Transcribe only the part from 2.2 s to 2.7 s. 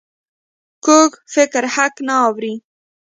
اوري